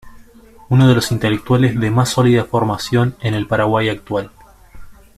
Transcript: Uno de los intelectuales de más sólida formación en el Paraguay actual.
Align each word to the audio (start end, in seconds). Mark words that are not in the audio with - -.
Uno 0.69 0.87
de 0.87 0.95
los 0.95 1.11
intelectuales 1.11 1.79
de 1.79 1.91
más 1.91 2.09
sólida 2.09 2.43
formación 2.45 3.15
en 3.21 3.35
el 3.35 3.45
Paraguay 3.45 3.87
actual. 3.87 4.31